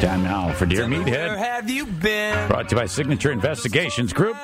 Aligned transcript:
Time 0.00 0.22
now 0.22 0.52
for 0.52 0.66
Dear 0.66 0.84
Meathead. 0.84 1.06
Where 1.06 1.38
have 1.38 1.70
you 1.70 1.86
been? 1.86 2.48
Brought 2.48 2.68
to 2.68 2.74
you 2.74 2.80
by 2.80 2.86
Signature 2.86 3.32
Investigations 3.32 4.12
Group. 4.12 4.36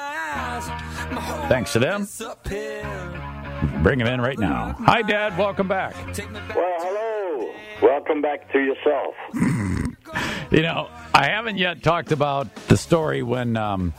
Thanks 1.48 1.72
to 1.74 1.78
them. 1.78 2.08
Bring 3.82 4.00
him 4.00 4.06
in 4.06 4.20
right 4.20 4.38
now. 4.38 4.74
Hi, 4.80 5.02
Dad. 5.02 5.36
Welcome 5.36 5.68
back. 5.68 5.94
Well, 5.94 6.16
hello. 6.56 7.52
Welcome 7.82 8.22
back 8.22 8.50
to 8.52 8.58
yourself. 8.58 9.14
You 10.50 10.60
know, 10.60 10.90
I 11.14 11.28
haven't 11.30 11.56
yet 11.56 11.82
talked 11.82 12.12
about 12.12 12.54
the 12.68 12.76
story 12.76 13.22
when 13.22 13.56
um, 13.56 13.94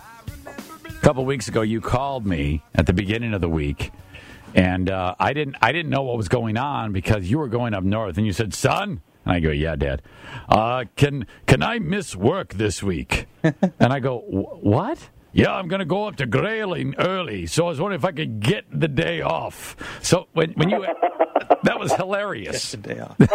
a 0.45 0.91
couple 1.01 1.25
weeks 1.25 1.47
ago 1.47 1.63
you 1.63 1.81
called 1.81 2.27
me 2.27 2.61
at 2.75 2.85
the 2.85 2.93
beginning 2.93 3.33
of 3.33 3.41
the 3.41 3.49
week, 3.49 3.91
and 4.53 4.87
uh, 4.87 5.15
I 5.19 5.33
didn't 5.33 5.55
I 5.63 5.71
didn't 5.71 5.89
know 5.89 6.03
what 6.03 6.15
was 6.15 6.27
going 6.27 6.55
on 6.55 6.91
because 6.93 7.27
you 7.27 7.39
were 7.39 7.47
going 7.47 7.73
up 7.73 7.83
north, 7.83 8.17
and 8.19 8.27
you 8.27 8.33
said, 8.33 8.53
"Son," 8.53 9.01
and 9.25 9.35
I 9.35 9.39
go, 9.39 9.49
"Yeah, 9.51 9.75
Dad, 9.75 10.01
uh, 10.49 10.85
can 10.95 11.27
can 11.47 11.63
I 11.63 11.79
miss 11.79 12.15
work 12.15 12.53
this 12.53 12.81
week?" 12.83 13.27
and 13.43 13.93
I 13.93 13.99
go, 13.99 14.19
"Wh- 14.19 14.63
"What?" 14.63 15.09
Yeah, 15.35 15.51
I'm 15.53 15.67
going 15.67 15.79
to 15.79 15.85
go 15.85 16.07
up 16.07 16.17
to 16.17 16.27
Grayling 16.27 16.93
early, 16.99 17.47
so 17.47 17.65
I 17.65 17.69
was 17.69 17.81
wondering 17.81 17.99
if 17.99 18.05
I 18.05 18.11
could 18.11 18.39
get 18.39 18.65
the 18.71 18.87
day 18.87 19.21
off. 19.21 19.75
So 20.03 20.27
when 20.33 20.51
when 20.51 20.69
you 20.69 20.85
that 21.63 21.79
was 21.79 21.93
hilarious. 21.93 22.71
The 22.71 22.77
Day 22.77 22.99
off. 22.99 23.17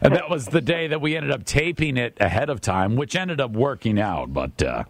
And 0.00 0.14
that 0.14 0.30
was 0.30 0.46
the 0.46 0.60
day 0.60 0.86
that 0.88 1.00
we 1.00 1.16
ended 1.16 1.32
up 1.32 1.44
taping 1.44 1.96
it 1.96 2.16
ahead 2.20 2.48
of 2.50 2.60
time, 2.60 2.94
which 2.94 3.16
ended 3.16 3.40
up 3.40 3.50
working 3.50 4.00
out. 4.00 4.32
But 4.32 4.62
uh, 4.62 4.84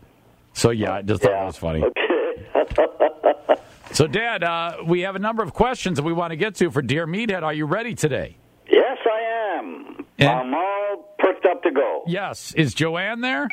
so 0.53 0.71
yeah, 0.71 0.93
I 0.97 1.03
just 1.03 1.23
thought 1.23 1.31
that 1.33 1.47
was 1.47 1.57
funny. 1.57 1.83
Okay. 1.83 2.85
So, 3.91 4.07
Dad, 4.07 4.45
uh, 4.45 4.77
we 4.85 5.01
have 5.01 5.17
a 5.17 5.19
number 5.19 5.43
of 5.43 5.55
questions 5.55 5.97
that 5.97 6.05
we 6.05 6.13
want 6.13 6.31
to 6.31 6.37
get 6.37 6.55
to 6.57 6.71
for 6.71 6.83
Dear 6.83 7.07
Meathead. 7.07 7.43
Are 7.43 7.55
you 7.55 7.65
ready 7.65 7.95
today? 7.95 8.37
Am. 9.59 10.07
And- 10.19 10.29
I'm 10.29 10.55
all 10.55 11.15
perked 11.19 11.47
up 11.47 11.63
to 11.63 11.71
go. 11.71 12.05
Yes. 12.07 12.53
Is 12.55 12.75
Joanne 12.75 13.21
there? 13.21 13.49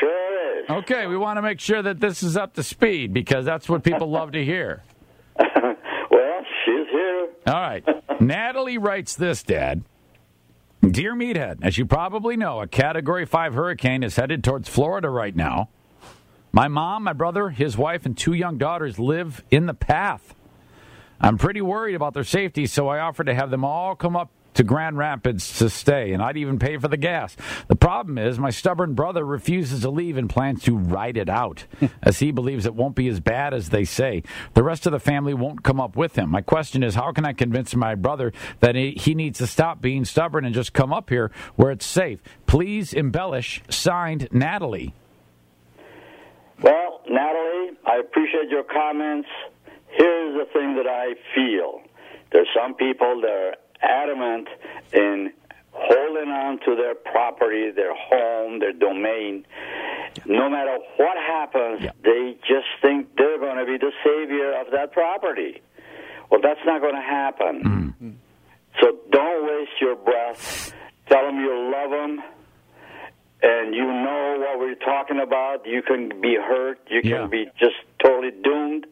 Sure 0.00 0.60
is. 0.62 0.70
Okay, 0.70 1.06
we 1.06 1.16
want 1.16 1.36
to 1.38 1.42
make 1.42 1.60
sure 1.60 1.82
that 1.82 2.00
this 2.00 2.22
is 2.22 2.36
up 2.36 2.54
to 2.54 2.62
speed 2.62 3.12
because 3.12 3.44
that's 3.44 3.68
what 3.68 3.82
people 3.84 4.10
love 4.10 4.32
to 4.32 4.44
hear. 4.44 4.82
Well, 6.10 6.40
she's 6.64 6.88
here. 6.90 7.28
All 7.46 7.54
right. 7.60 7.84
Natalie 8.20 8.78
writes 8.78 9.14
this, 9.14 9.42
Dad. 9.42 9.82
Dear 10.80 11.14
Meathead, 11.14 11.58
as 11.62 11.76
you 11.78 11.84
probably 11.86 12.36
know, 12.36 12.60
a 12.60 12.66
Category 12.66 13.26
5 13.26 13.54
hurricane 13.54 14.02
is 14.02 14.16
headed 14.16 14.42
towards 14.42 14.68
Florida 14.68 15.10
right 15.10 15.36
now. 15.36 15.68
My 16.50 16.66
mom, 16.68 17.04
my 17.04 17.12
brother, 17.12 17.50
his 17.50 17.76
wife, 17.76 18.06
and 18.06 18.16
two 18.16 18.32
young 18.32 18.56
daughters 18.58 18.98
live 18.98 19.44
in 19.50 19.66
the 19.66 19.74
path. 19.74 20.34
I'm 21.20 21.36
pretty 21.36 21.60
worried 21.60 21.94
about 21.94 22.14
their 22.14 22.24
safety, 22.24 22.66
so 22.66 22.88
I 22.88 23.00
offered 23.00 23.26
to 23.26 23.34
have 23.34 23.50
them 23.50 23.64
all 23.64 23.94
come 23.94 24.16
up 24.16 24.30
to 24.58 24.64
Grand 24.64 24.98
Rapids 24.98 25.56
to 25.58 25.70
stay, 25.70 26.12
and 26.12 26.20
I'd 26.20 26.36
even 26.36 26.58
pay 26.58 26.78
for 26.78 26.88
the 26.88 26.96
gas. 26.96 27.36
The 27.68 27.76
problem 27.76 28.18
is, 28.18 28.40
my 28.40 28.50
stubborn 28.50 28.94
brother 28.94 29.24
refuses 29.24 29.82
to 29.82 29.90
leave 29.90 30.16
and 30.16 30.28
plans 30.28 30.64
to 30.64 30.76
ride 30.76 31.16
it 31.16 31.28
out, 31.28 31.64
as 32.02 32.18
he 32.18 32.32
believes 32.32 32.66
it 32.66 32.74
won't 32.74 32.96
be 32.96 33.06
as 33.06 33.20
bad 33.20 33.54
as 33.54 33.68
they 33.68 33.84
say. 33.84 34.24
The 34.54 34.64
rest 34.64 34.84
of 34.84 34.90
the 34.90 34.98
family 34.98 35.32
won't 35.32 35.62
come 35.62 35.80
up 35.80 35.94
with 35.96 36.16
him. 36.16 36.30
My 36.30 36.40
question 36.40 36.82
is, 36.82 36.96
how 36.96 37.12
can 37.12 37.24
I 37.24 37.34
convince 37.34 37.72
my 37.76 37.94
brother 37.94 38.32
that 38.58 38.74
he, 38.74 38.90
he 38.90 39.14
needs 39.14 39.38
to 39.38 39.46
stop 39.46 39.80
being 39.80 40.04
stubborn 40.04 40.44
and 40.44 40.52
just 40.52 40.72
come 40.72 40.92
up 40.92 41.08
here 41.08 41.30
where 41.54 41.70
it's 41.70 41.86
safe? 41.86 42.20
Please 42.46 42.92
embellish. 42.92 43.62
Signed, 43.70 44.26
Natalie. 44.32 44.92
Well, 46.60 47.02
Natalie, 47.08 47.78
I 47.86 48.00
appreciate 48.00 48.50
your 48.50 48.64
comments. 48.64 49.28
Here's 49.86 50.34
the 50.34 50.46
thing 50.52 50.74
that 50.74 50.88
I 50.88 51.14
feel. 51.32 51.82
There's 52.32 52.48
some 52.52 52.74
people 52.74 53.20
that 53.22 53.30
are 53.30 53.54
adamant 53.82 54.48
in 54.92 55.32
holding 55.72 56.30
on 56.30 56.58
to 56.64 56.74
their 56.76 56.94
property, 56.94 57.70
their 57.70 57.94
home, 57.94 58.58
their 58.58 58.72
domain. 58.72 59.46
No 60.26 60.48
matter 60.50 60.76
what 60.96 61.16
happens, 61.16 61.82
Yeah. 61.82 61.90
they 62.02 62.36
just 62.48 62.66
think 62.82 63.14
they're 63.16 63.38
going 63.38 63.58
to 63.58 63.64
be 63.66 63.76
the 63.78 63.92
savior 64.04 64.54
of 64.60 64.70
that 64.72 64.92
property. 64.92 65.60
Well, 66.30 66.40
that's 66.42 66.60
not 66.64 66.80
going 66.80 66.94
to 66.94 67.00
happen. 67.00 67.94
Mm. 68.00 68.06
Mm. 68.08 68.14
So 68.80 68.96
don't 69.10 69.46
waste 69.46 69.80
your 69.80 69.96
breath. 69.96 70.72
Tell 71.08 71.24
them 71.26 71.40
you 71.40 71.70
love 71.72 71.90
them 71.90 72.22
and 73.42 73.74
you 73.74 73.84
know 73.86 74.36
what 74.40 74.58
we're 74.58 74.74
talking 74.74 75.20
about. 75.20 75.64
You 75.66 75.80
can 75.82 76.20
be 76.20 76.34
hurt. 76.34 76.80
You 76.90 77.00
can 77.02 77.10
Yeah. 77.10 77.26
be 77.26 77.48
just 77.58 77.76
totally 78.02 78.32
doomed, 78.32 78.86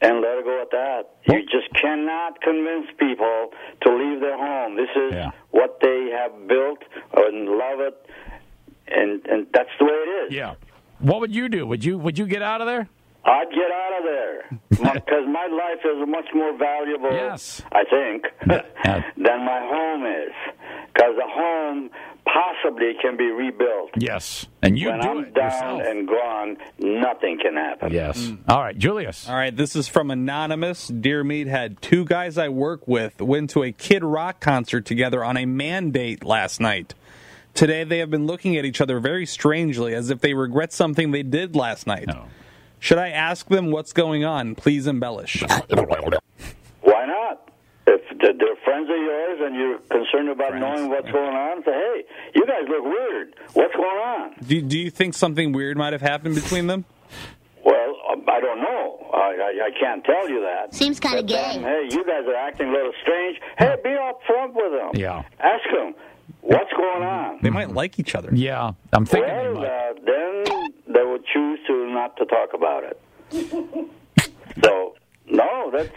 and 0.00 0.20
let 0.20 0.38
it 0.38 0.44
go 0.44 0.60
at 0.62 0.70
that. 0.70 1.10
You 1.28 1.42
just 1.46 1.72
cannot 1.74 2.40
convince 2.40 2.86
people 2.98 3.52
to 3.82 3.92
leave 3.92 4.20
their 4.20 4.36
home. 4.36 4.76
This 4.76 4.90
is 4.94 5.12
Yeah. 5.14 5.30
what 5.50 5.80
they 5.80 6.10
have 6.10 6.46
built 6.46 6.82
and 7.16 7.48
love 7.48 7.80
it, 7.80 8.06
and 8.88 9.26
and 9.26 9.46
that's 9.52 9.70
the 9.78 9.84
way 9.86 9.92
it 9.92 10.08
is. 10.26 10.32
Yeah. 10.32 10.54
What 11.04 11.20
would 11.20 11.34
you 11.34 11.48
do? 11.48 11.66
Would 11.66 11.84
you 11.84 11.98
would 11.98 12.18
you 12.18 12.26
get 12.26 12.42
out 12.42 12.60
of 12.60 12.66
there? 12.66 12.88
I'd 13.26 13.48
get 13.50 13.70
out 13.72 13.98
of 13.98 14.04
there 14.04 14.92
because 14.92 15.26
my 15.28 15.46
life 15.46 15.80
is 15.84 16.06
much 16.08 16.26
more 16.34 16.56
valuable, 16.58 17.10
Yes. 17.10 17.62
I 17.72 17.84
think, 17.84 18.24
than 18.46 19.44
my 19.44 19.60
home 19.64 20.04
is. 20.04 20.32
Because 20.92 21.14
a 21.16 21.26
home 21.28 21.90
possibly 22.26 22.92
can 23.00 23.16
be 23.16 23.24
rebuilt. 23.30 23.90
Yes. 23.98 24.46
And 24.60 24.78
you 24.78 24.90
when 24.90 25.00
do 25.00 25.08
I'm 25.08 25.18
it 25.24 25.34
down 25.34 25.44
yourself. 25.52 25.82
and 25.86 26.06
gone, 26.06 26.56
nothing 26.78 27.38
can 27.42 27.54
happen. 27.54 27.92
yes. 27.94 28.18
Mm. 28.18 28.38
All 28.46 28.60
right, 28.60 28.76
Julius. 28.76 29.26
All 29.26 29.34
right, 29.36 29.56
this 29.56 29.74
is 29.74 29.88
from 29.88 30.10
Anonymous. 30.10 30.88
Dear 30.88 31.24
Meathead, 31.24 31.80
two 31.80 32.04
guys 32.04 32.36
I 32.36 32.50
work 32.50 32.86
with 32.86 33.22
went 33.22 33.48
to 33.50 33.62
a 33.62 33.72
Kid 33.72 34.04
Rock 34.04 34.40
concert 34.40 34.84
together 34.84 35.24
on 35.24 35.38
a 35.38 35.46
mandate 35.46 36.24
last 36.24 36.60
night. 36.60 36.92
Today 37.54 37.84
they 37.84 37.98
have 37.98 38.10
been 38.10 38.26
looking 38.26 38.56
at 38.56 38.64
each 38.64 38.80
other 38.80 38.98
very 38.98 39.26
strangely 39.26 39.94
as 39.94 40.10
if 40.10 40.20
they 40.20 40.34
regret 40.34 40.72
something 40.72 41.12
they 41.12 41.22
did 41.22 41.54
last 41.54 41.86
night. 41.86 42.06
No. 42.08 42.24
Should 42.80 42.98
I 42.98 43.10
ask 43.10 43.48
them 43.48 43.70
what's 43.70 43.92
going 43.92 44.24
on? 44.24 44.56
Please 44.56 44.86
embellish. 44.86 45.42
Why 46.82 47.06
not? 47.06 47.50
If 47.86 48.02
they're 48.18 48.56
friends 48.64 48.90
of 48.90 48.96
yours 48.96 49.38
and 49.42 49.54
you're 49.54 49.78
concerned 49.78 50.28
about 50.30 50.50
Friends, 50.50 50.62
knowing 50.62 50.90
what's 50.90 51.10
going 51.10 51.34
on, 51.34 51.62
say, 51.64 51.70
hey, 51.72 52.04
you 52.34 52.44
guys 52.46 52.64
look 52.68 52.84
weird. 52.84 53.34
What's 53.52 53.74
going 53.74 53.98
on? 53.98 54.34
Do, 54.46 54.60
do 54.60 54.78
you 54.78 54.90
think 54.90 55.14
something 55.14 55.52
weird 55.52 55.76
might 55.76 55.92
have 55.92 56.02
happened 56.02 56.34
between 56.34 56.66
them? 56.66 56.84
Well, 57.64 57.94
um, 58.12 58.24
I 58.28 58.40
don't 58.40 58.60
know. 58.60 59.10
I, 59.14 59.16
I, 59.18 59.66
I 59.66 59.70
can't 59.80 60.04
tell 60.04 60.28
you 60.28 60.40
that. 60.40 60.74
Seems 60.74 60.98
kinda 61.00 61.22
But 61.22 61.28
then, 61.28 61.62
gay. 61.62 61.66
Hey, 61.66 61.88
you 61.90 62.04
guys 62.04 62.26
are 62.26 62.34
acting 62.34 62.68
a 62.68 62.72
little 62.72 62.92
strange. 63.02 63.38
Hey, 63.58 63.76
be 63.82 63.94
up 63.94 64.20
front 64.26 64.54
with 64.54 64.72
them. 64.72 64.90
Yeah. 64.94 65.22
Ask 65.40 65.64
them, 65.72 65.94
what's 66.44 66.72
going 66.72 67.02
on? 67.02 67.38
They 67.42 67.50
might 67.50 67.72
like 67.72 67.98
each 67.98 68.14
other. 68.14 68.30
Yeah, 68.32 68.72
I'm 68.92 69.04
thinking 69.06 69.28
they 69.34 69.48
Well, 69.48 69.54
might. 69.54 69.66
uh, 69.66 69.92
then 70.04 70.72
they 70.94 71.02
would 71.04 71.24
choose 71.32 71.58
to 71.66 71.86
not 71.92 72.16
to 72.18 72.26
talk 72.26 72.50
about 72.54 72.84
it. 72.84 73.00
so, 74.62 74.94
no, 75.26 75.70
that's 75.72 75.88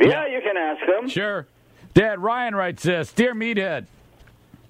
yeah, 0.00 0.26
you 0.26 0.40
can 0.42 0.56
ask 0.56 0.80
them. 0.86 1.08
Sure. 1.08 1.46
Dad, 1.94 2.18
Ryan 2.20 2.54
writes 2.54 2.82
this 2.82 3.12
Dear 3.12 3.34
Meathead, 3.34 3.86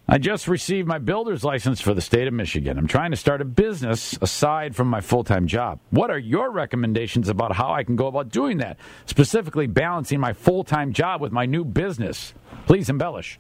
I 0.08 0.18
just 0.18 0.46
received 0.46 0.86
my 0.86 0.98
builder's 0.98 1.42
license 1.42 1.80
for 1.80 1.92
the 1.92 2.00
state 2.00 2.28
of 2.28 2.32
Michigan. 2.34 2.78
I'm 2.78 2.86
trying 2.86 3.10
to 3.10 3.16
start 3.16 3.40
a 3.40 3.44
business 3.44 4.16
aside 4.22 4.76
from 4.76 4.86
my 4.88 5.00
full 5.00 5.24
time 5.24 5.48
job. 5.48 5.80
What 5.90 6.10
are 6.10 6.18
your 6.18 6.50
recommendations 6.52 7.28
about 7.28 7.52
how 7.56 7.72
I 7.72 7.82
can 7.82 7.96
go 7.96 8.06
about 8.06 8.28
doing 8.30 8.58
that? 8.58 8.78
Specifically, 9.06 9.66
balancing 9.66 10.20
my 10.20 10.32
full 10.32 10.62
time 10.62 10.92
job 10.92 11.20
with 11.20 11.32
my 11.32 11.44
new 11.44 11.64
business. 11.64 12.32
Please 12.66 12.88
embellish. 12.88 13.38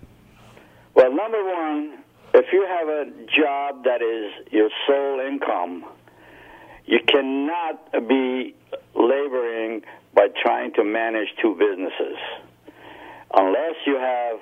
Well, 0.96 1.12
number 1.14 1.44
one, 1.44 1.98
if 2.32 2.46
you 2.54 2.66
have 2.66 2.88
a 2.88 3.04
job 3.38 3.84
that 3.84 4.00
is 4.00 4.32
your 4.50 4.70
sole 4.86 5.20
income, 5.20 5.84
you 6.86 7.00
cannot 7.06 7.92
be 8.08 8.54
laboring 8.94 9.82
by 10.14 10.28
trying 10.42 10.72
to 10.72 10.84
manage 10.84 11.28
two 11.42 11.54
businesses. 11.54 12.16
Unless 13.34 13.74
you 13.86 13.96
have 13.96 14.38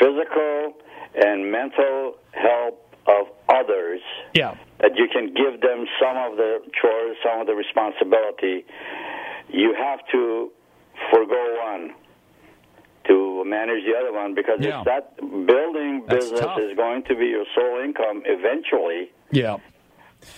physical 0.00 0.72
and 1.22 1.52
mental 1.52 2.14
help 2.32 2.80
of 3.06 3.26
others, 3.50 4.00
Yeah. 4.34 4.54
that 4.78 4.96
you 4.96 5.06
can 5.08 5.34
give 5.34 5.60
them 5.60 5.86
some 6.00 6.16
of 6.16 6.38
the 6.38 6.62
chores, 6.80 7.18
some 7.22 7.40
of 7.42 7.46
the 7.46 7.54
responsibility, 7.54 8.64
you 9.50 9.74
have 9.74 10.00
to 10.12 10.50
forego 11.10 11.58
one 11.62 11.94
to 13.44 13.48
manage 13.50 13.84
the 13.84 13.94
other 13.98 14.12
one 14.12 14.34
because 14.34 14.58
Yeah. 14.60 14.80
if 14.80 14.84
that 14.86 15.16
building 15.46 16.04
That's 16.08 16.24
business 16.26 16.40
tough. 16.40 16.58
is 16.60 16.76
going 16.76 17.02
to 17.04 17.14
be 17.14 17.26
your 17.26 17.44
sole 17.54 17.80
income 17.84 18.22
eventually, 18.24 19.10
Yeah. 19.30 19.56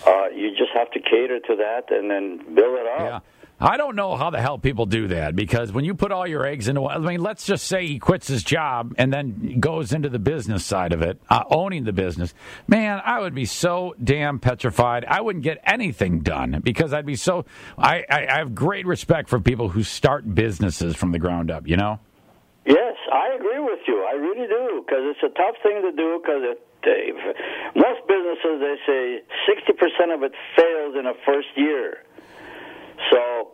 uh, 0.05 0.27
you 0.33 0.51
just 0.51 0.71
have 0.73 0.91
to 0.91 0.99
cater 0.99 1.39
to 1.39 1.55
that 1.55 1.91
and 1.91 2.09
then 2.11 2.37
build 2.53 2.77
it 2.79 2.87
up. 2.87 2.99
Yeah. 2.99 3.19
I 3.59 3.75
don't 3.77 3.95
know 3.95 4.15
how 4.15 4.29
the 4.29 4.39
hell 4.39 4.59
people 4.59 4.85
do 4.85 5.07
that 5.07 5.35
because 5.35 5.71
when 5.71 5.83
you 5.83 5.95
put 5.95 6.11
all 6.11 6.27
your 6.27 6.45
eggs 6.45 6.67
into 6.67 6.81
one, 6.81 6.95
I 6.95 6.99
mean, 6.99 7.23
let's 7.23 7.43
just 7.43 7.65
say 7.65 7.87
he 7.87 7.97
quits 7.97 8.27
his 8.27 8.43
job 8.43 8.93
and 8.99 9.11
then 9.11 9.59
goes 9.59 9.93
into 9.93 10.09
the 10.09 10.19
business 10.19 10.63
side 10.63 10.93
of 10.93 11.01
it, 11.01 11.19
uh, 11.27 11.43
owning 11.49 11.83
the 11.83 11.91
business. 11.91 12.35
Man, 12.67 13.01
I 13.03 13.19
would 13.19 13.33
be 13.33 13.45
so 13.45 13.95
damn 14.03 14.37
petrified. 14.37 15.05
I 15.05 15.21
wouldn't 15.21 15.43
get 15.43 15.57
anything 15.65 16.19
done 16.19 16.61
because 16.63 16.93
I'd 16.93 17.07
be 17.07 17.15
so. 17.15 17.45
I, 17.79 18.03
I, 18.07 18.27
I 18.27 18.37
have 18.37 18.53
great 18.53 18.85
respect 18.85 19.27
for 19.27 19.39
people 19.39 19.69
who 19.69 19.81
start 19.81 20.35
businesses 20.35 20.95
from 20.95 21.11
the 21.11 21.17
ground 21.17 21.49
up, 21.49 21.67
you 21.67 21.77
know? 21.77 21.99
Yes, 22.63 22.95
I 23.11 23.33
agree 23.39 23.59
with 23.59 23.76
you. 23.87 24.05
I 24.05 24.13
really 24.13 24.47
do, 24.47 24.83
because 24.85 25.03
it's 25.15 25.23
a 25.23 25.29
tough 25.35 25.55
thing 25.63 25.81
to 25.81 25.91
do. 25.91 26.19
Because 26.21 26.57
most 27.75 28.01
businesses, 28.07 28.59
they 28.59 28.75
say 28.85 29.21
sixty 29.47 29.73
percent 29.73 30.11
of 30.11 30.23
it 30.23 30.33
fails 30.55 30.95
in 30.95 31.03
the 31.05 31.15
first 31.25 31.47
year. 31.55 32.03
So 33.11 33.51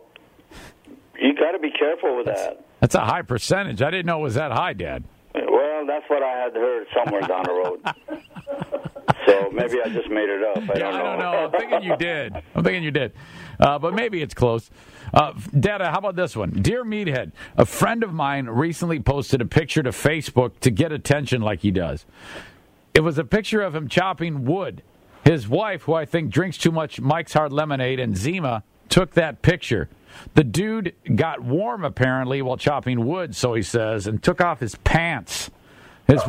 you 1.18 1.34
got 1.34 1.52
to 1.52 1.58
be 1.58 1.70
careful 1.70 2.16
with 2.16 2.26
that. 2.26 2.64
That's 2.80 2.94
a 2.94 3.04
high 3.04 3.22
percentage. 3.22 3.82
I 3.82 3.90
didn't 3.90 4.06
know 4.06 4.18
it 4.20 4.22
was 4.22 4.34
that 4.34 4.52
high, 4.52 4.72
Dad. 4.72 5.04
Well, 5.34 5.86
that's 5.86 6.08
what 6.08 6.22
I 6.22 6.44
had 6.44 6.54
heard 6.54 6.86
somewhere 6.94 7.22
down 7.22 7.44
the 7.44 7.52
road. 7.52 8.90
so 9.26 9.50
maybe 9.52 9.80
I 9.84 9.88
just 9.88 10.08
made 10.10 10.28
it 10.28 10.42
up. 10.42 10.58
I 10.58 10.78
Yeah, 10.78 10.90
don't 10.90 10.94
I 10.94 10.98
know. 10.98 11.04
don't 11.04 11.18
know. 11.18 11.44
I'm 11.46 11.50
thinking 11.52 11.82
you 11.82 11.96
did. 11.96 12.34
I'm 12.54 12.64
thinking 12.64 12.82
you 12.82 12.90
did. 12.90 13.12
Uh, 13.60 13.78
but 13.78 13.94
maybe 13.94 14.20
it's 14.22 14.34
close. 14.34 14.70
Uh, 15.12 15.32
Dada, 15.58 15.90
how 15.90 15.98
about 15.98 16.16
this 16.16 16.34
one? 16.36 16.50
Dear 16.50 16.84
Meathead, 16.84 17.32
a 17.56 17.64
friend 17.64 18.02
of 18.02 18.12
mine 18.12 18.46
recently 18.46 18.98
posted 19.00 19.40
a 19.40 19.44
picture 19.46 19.82
to 19.82 19.90
Facebook 19.90 20.58
to 20.60 20.70
get 20.70 20.92
attention 20.92 21.40
like 21.42 21.60
he 21.60 21.70
does. 21.70 22.04
It 22.94 23.00
was 23.00 23.18
a 23.18 23.24
picture 23.24 23.62
of 23.62 23.74
him 23.74 23.88
chopping 23.88 24.44
wood. 24.44 24.82
His 25.24 25.48
wife, 25.48 25.82
who 25.82 25.94
I 25.94 26.04
think 26.04 26.30
drinks 26.30 26.58
too 26.58 26.70
much 26.72 27.00
Mike's 27.00 27.32
Hard 27.32 27.52
Lemonade 27.52 27.98
and 28.00 28.16
Zima, 28.16 28.62
took 28.88 29.12
that 29.14 29.40
picture. 29.42 29.88
The 30.34 30.44
dude 30.44 30.94
got 31.16 31.40
warm 31.40 31.84
apparently 31.84 32.40
while 32.42 32.56
chopping 32.56 33.04
wood, 33.06 33.34
so 33.34 33.54
he 33.54 33.62
says, 33.62 34.06
and 34.06 34.22
took 34.22 34.40
off 34.40 34.60
his 34.60 34.74
pants. 34.76 35.50
His 36.06 36.22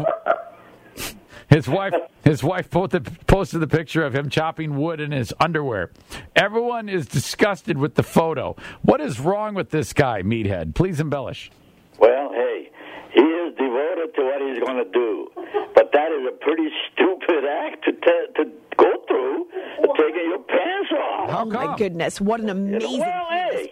his 1.56 1.70
wife, 1.70 1.94
his 2.26 2.44
wife 2.44 2.70
posted, 2.70 3.26
posted 3.28 3.62
the 3.62 3.68
picture 3.68 4.04
of 4.04 4.14
him 4.14 4.30
chopping 4.30 4.76
wood 4.76 5.00
in 5.00 5.12
his 5.12 5.34
underwear. 5.40 5.92
Everyone 6.36 6.90
is 6.90 7.08
disgusted 7.08 7.78
with 7.78 7.96
the 7.96 8.04
photo. 8.04 8.58
What 8.82 9.00
is 9.00 9.22
wrong 9.22 9.56
with 9.56 9.70
this 9.70 9.94
guy, 9.94 10.22
Meathead? 10.22 10.76
Please 10.76 11.00
embellish. 11.00 11.50
Well, 11.98 12.30
hey, 12.34 12.70
he 13.14 13.22
is 13.22 13.56
devoted 13.56 14.14
to 14.16 14.22
what 14.22 14.42
he's 14.42 14.60
going 14.60 14.84
to 14.84 14.92
do, 14.92 15.30
but 15.74 15.92
that 15.94 16.12
is 16.12 16.28
a 16.28 16.36
pretty 16.44 16.68
stupid 16.92 17.46
act 17.46 17.86
to 17.86 17.92
te- 17.94 18.34
to 18.36 18.52
go 18.76 18.92
through, 19.08 19.48
taking 19.96 20.26
your 20.28 20.40
pants 20.40 20.92
off. 20.92 21.30
Oh 21.30 21.46
my 21.46 21.78
goodness, 21.78 22.20
what 22.20 22.42
an 22.42 22.50
amazing 22.50 23.00
well, 23.00 23.28
hey, 23.30 23.70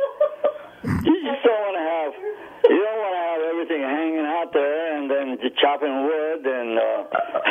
you 1.04 1.16
just 1.22 1.44
don't 1.44 1.62
want 1.62 1.76
to 1.76 1.84
have 1.84 2.14
you 2.70 2.80
don't 2.80 3.00
want 3.00 3.14
to 3.14 3.20
have 3.20 3.42
everything 3.42 3.84
hanging 4.04 4.26
out 4.26 4.52
there 4.54 4.98
and 4.98 5.10
then 5.10 5.38
chopping 5.62 6.04
wood 6.04 6.46
and 6.46 6.80
uh, 6.80 7.04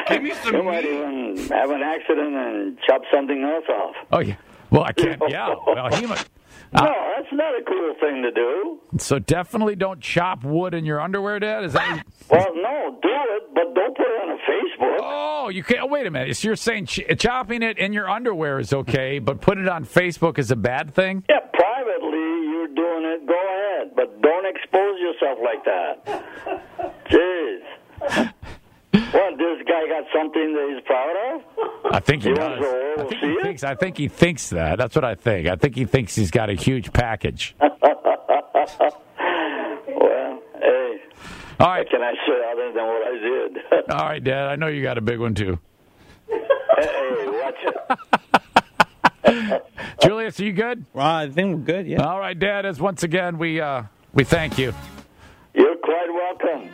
Give 0.09 0.23
me 0.23 0.33
some 0.43 0.55
you 0.55 0.63
might 0.63 0.85
even 0.85 1.37
have 1.49 1.71
an 1.71 1.83
accident 1.83 2.35
and 2.35 2.79
chop 2.87 3.03
something 3.13 3.43
else 3.43 3.65
off. 3.69 3.95
Oh 4.13 4.19
yeah. 4.21 4.37
Well, 4.71 4.83
I 4.85 4.93
can't. 4.93 5.23
Yeah. 5.29 5.55
Well, 5.67 5.89
he 5.95 6.07
must. 6.07 6.29
No, 6.75 6.85
that's 7.17 7.29
not 7.33 7.53
a 7.55 7.63
cool 7.67 7.95
thing 8.01 8.23
to 8.23 8.31
do. 8.31 8.81
So 8.99 9.19
definitely 9.19 9.77
don't 9.77 10.01
chop 10.01 10.43
wood 10.43 10.73
in 10.73 10.87
your 10.87 11.01
underwear, 11.03 11.39
Dad. 11.39 11.65
Is 11.65 11.73
that? 11.75 12.05
Well, 12.31 12.49
no, 12.55 12.99
do 13.03 13.09
it, 13.11 13.43
but 13.55 13.75
don't 13.75 13.95
put 13.95 14.07
it 14.07 14.23
on 14.23 14.31
a 14.31 14.39
Facebook. 14.51 14.97
Oh, 15.03 15.49
you 15.51 15.63
can't. 15.63 15.91
Wait 15.91 16.07
a 16.07 16.11
minute. 16.11 16.35
So 16.37 16.49
you're 16.49 16.57
saying 16.57 16.87
ch- 16.87 17.01
chopping 17.19 17.63
it 17.63 17.77
in 17.77 17.93
your 17.93 18.09
underwear 18.09 18.59
is 18.59 18.73
okay, 18.73 19.19
but 19.19 19.43
put 19.43 19.59
it 19.59 19.69
on 19.69 19.85
Facebook 19.85 20.39
is 20.39 20.51
a 20.51 20.57
bad 20.57 20.95
thing? 20.95 21.25
Yeah, 21.29 21.41
privately 21.53 22.19
you're 22.49 22.69
doing 22.69 23.05
it. 23.05 23.27
Go 23.27 23.35
ahead, 23.35 23.91
but 23.95 24.23
don't 24.23 24.47
expose 24.47 24.99
yourself 24.99 25.39
like 25.45 25.63
that. 25.67 26.07
Jeez. 27.11 28.33
What? 29.13 29.39
This 29.39 29.63
guy 29.69 29.87
got 29.89 30.05
something 30.17 30.55
that 30.55 30.73
he's 30.73 30.85
proud 30.87 31.17
of? 31.35 31.43
I 31.93 32.01
think 32.01 32.23
he 32.23 32.31
You 32.31 32.35
does. 32.35 32.49
want 32.49 32.61
the 32.61 32.67
world 32.67 32.99
I 32.99 33.03
to 33.03 33.09
think 33.09 33.21
see 33.23 33.29
he 33.37 33.43
thinks. 33.43 33.65
I 33.65 33.75
think 33.75 33.97
he 33.99 34.09
thinks 34.09 34.51
that. 34.51 34.79
That's 34.79 34.95
what 34.95 35.05
I 35.05 35.15
think. 35.15 35.47
I 35.49 35.57
think 35.57 35.77
he 35.77 35.85
thinks 35.85 36.15
he's 36.15 36.31
got 36.31 36.51
a 36.51 36.55
huge 36.55 36.93
package. 36.93 37.55
Well, 39.89 40.41
hey, 40.61 40.99
All 41.61 41.67
right. 41.69 41.79
what 41.79 41.91
can 41.91 42.03
I 42.03 42.13
say 42.27 42.51
other 42.53 42.73
than 42.73 42.87
what 42.87 43.03
I 43.03 43.19
did? 43.19 43.91
All 43.91 44.07
right, 44.07 44.23
Dad. 44.23 44.49
I 44.49 44.57
know 44.57 44.69
you 44.69 44.83
got 44.83 44.99
a 44.99 45.01
big 45.01 45.19
one 45.19 45.35
too. 45.35 45.59
hey, 46.29 47.27
watch 47.29 47.55
it. 49.25 49.63
Julius, 50.03 50.39
are 50.41 50.45
you 50.45 50.53
good? 50.53 50.85
Well, 50.93 51.07
I 51.07 51.29
think 51.29 51.57
we're 51.57 51.63
good. 51.65 51.87
Yeah. 51.87 52.03
All 52.05 52.19
right, 52.19 52.39
Dad. 52.39 52.67
As 52.67 52.81
once 52.81 53.03
again, 53.03 53.39
we 53.39 53.61
uh, 53.61 53.85
we 54.13 54.25
thank 54.25 54.59
you. 54.59 54.73
You're 55.55 55.77
quite 55.77 56.09
welcome, 56.13 56.69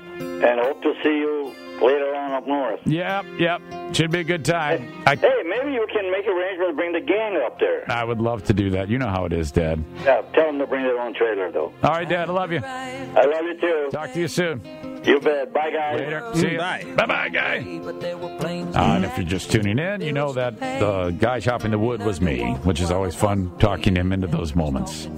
and 0.45 0.61
hope 0.61 0.83
to 0.83 0.95
see 1.03 1.19
you 1.19 1.55
later 1.81 2.15
on 2.15 2.33
up 2.33 2.47
north. 2.47 2.81
Yep, 2.85 3.25
yep. 3.39 3.63
Should 3.95 4.11
be 4.11 4.21
a 4.21 4.25
good 4.25 4.45
time. 4.45 4.93
I 5.07 5.17
Hey, 5.17 5.43
maybe 5.47 5.73
you 5.73 5.87
can 5.93 6.11
make 6.11 6.27
arrangements 6.27 6.71
to 6.71 6.77
bring 6.77 6.93
the 6.93 7.01
gang 7.01 7.41
up 7.45 7.59
there. 7.59 7.91
I 7.91 8.05
would 8.05 8.21
love 8.21 8.45
to 8.45 8.53
do 8.53 8.71
that. 8.71 8.89
You 8.89 8.99
know 8.99 9.09
how 9.09 9.25
it 9.25 9.33
is, 9.33 9.51
Dad. 9.51 9.83
Yeah, 10.05 10.23
tell 10.35 10.47
them 10.47 10.59
to 10.59 10.67
bring 10.67 10.83
their 10.85 11.01
own 11.01 11.15
trailer, 11.15 11.51
though. 11.51 11.73
All 11.83 11.91
right, 11.91 12.09
Dad. 12.09 12.29
I 12.29 12.33
love 12.33 12.53
you. 12.53 12.61
I 12.65 13.25
love 13.25 13.45
you 13.45 13.61
too. 13.61 13.89
Talk 13.91 14.13
to 14.13 14.21
you 14.21 14.29
soon. 14.29 14.61
You 15.05 15.21
bet. 15.21 15.53
Bye, 15.53 15.71
guys. 15.71 16.01
Later. 16.01 16.31
See 16.35 16.51
you. 16.53 16.59
Bye. 16.59 16.85
Bye, 16.97 17.07
bye, 17.07 17.29
guy. 17.29 17.59
Uh, 17.59 18.97
and 18.97 19.05
if 19.05 19.17
you're 19.17 19.27
just 19.27 19.51
tuning 19.51 19.79
in, 19.79 20.01
you 20.01 20.13
know 20.13 20.33
that 20.33 20.59
the 20.59 21.15
guy 21.19 21.41
chopping 21.41 21.71
the 21.71 21.79
wood 21.79 22.03
was 22.03 22.21
me, 22.21 22.53
which 22.65 22.81
is 22.81 22.91
always 22.91 23.15
fun 23.15 23.57
talking 23.59 23.97
him 23.97 24.13
into 24.13 24.27
those 24.27 24.55
moments. 24.55 25.09